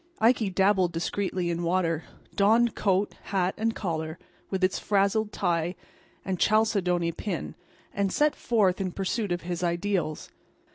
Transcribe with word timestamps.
Ikey 0.19 0.49
dabbled 0.49 0.93
discreetly 0.93 1.51
in 1.51 1.61
water, 1.61 2.05
donned 2.33 2.73
coat, 2.73 3.13
hat 3.25 3.53
and 3.55 3.75
collar 3.75 4.17
with 4.49 4.63
its 4.63 4.79
frazzled 4.79 5.31
tie 5.31 5.75
and 6.25 6.39
chalcedony 6.39 7.11
pin, 7.11 7.53
and 7.93 8.11
set 8.11 8.35
forth 8.35 8.81
in 8.81 8.93
pursuit 8.93 9.31
of 9.31 9.41
his 9.41 9.63
ideals. 9.63 10.31